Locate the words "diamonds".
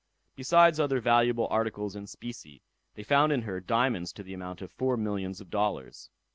3.59-4.11